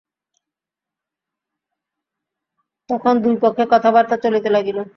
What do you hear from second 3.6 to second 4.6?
কথাবার্তা চলিতে